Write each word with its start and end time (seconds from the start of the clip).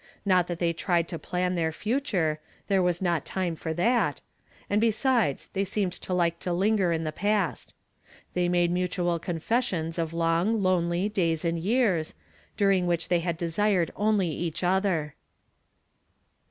Not 0.25 0.47
that 0.47 0.57
they 0.57 0.73
tried 0.73 1.07
to 1.09 1.19
plan 1.19 1.53
their 1.53 1.71
future, 1.71 2.39
there 2.67 2.81
was 2.81 3.03
not 3.03 3.23
time 3.23 3.55
for 3.55 3.71
that; 3.75 4.19
and, 4.67 4.81
besides, 4.81 5.51
they 5.53 5.63
seemed 5.63 5.93
to 5.93 6.11
like 6.11 6.39
to 6.39 6.51
linger 6.51 6.91
in 6.91 7.03
the 7.03 7.11
past. 7.11 7.75
They 8.33 8.49
made 8.49 8.71
mutual 8.71 9.19
confessions 9.19 9.99
of 9.99 10.11
long, 10.11 10.63
lonely 10.63 11.07
days 11.07 11.45
and 11.45 11.59
years, 11.59 12.15
during 12.57 12.87
which 12.87 13.09
they 13.09 13.19
had 13.19 13.37
desired 13.37 13.91
only 13.95 14.29
each 14.31 14.63
other. 14.63 15.13